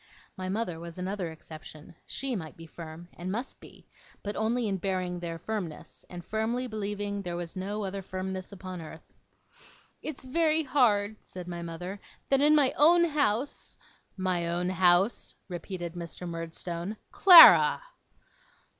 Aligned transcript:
My 0.35 0.49
mother 0.49 0.79
was 0.79 0.97
another 0.97 1.29
exception. 1.31 1.93
She 2.07 2.35
might 2.35 2.57
be 2.57 2.65
firm, 2.65 3.07
and 3.13 3.31
must 3.31 3.59
be; 3.59 3.85
but 4.23 4.35
only 4.35 4.67
in 4.67 4.77
bearing 4.77 5.19
their 5.19 5.37
firmness, 5.37 6.03
and 6.09 6.25
firmly 6.25 6.65
believing 6.65 7.21
there 7.21 7.35
was 7.35 7.55
no 7.55 7.83
other 7.83 8.01
firmness 8.01 8.51
upon 8.51 8.81
earth. 8.81 9.19
'It's 10.01 10.23
very 10.23 10.63
hard,' 10.63 11.17
said 11.23 11.47
my 11.47 11.61
mother, 11.61 11.99
'that 12.29 12.41
in 12.41 12.55
my 12.55 12.71
own 12.77 13.03
house' 13.05 13.77
'My 14.17 14.47
own 14.47 14.71
house?' 14.71 15.35
repeated 15.47 15.93
Mr. 15.93 16.27
Murdstone. 16.27 16.97
'Clara! 17.11 17.83